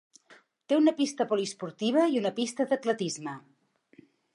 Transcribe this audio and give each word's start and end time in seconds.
Té 0.71 0.77
una 0.79 0.93
pista 1.01 1.29
poliesportiva 1.33 2.09
i 2.17 2.19
una 2.25 2.35
pista 2.43 2.71
d'atletisme. 2.73 3.41